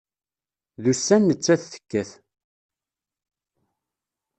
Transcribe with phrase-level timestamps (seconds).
[0.83, 2.11] D ussan nettat tekkat.